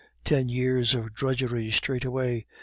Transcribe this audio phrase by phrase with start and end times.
[0.25, 2.47] Ten years of drudgery straight away.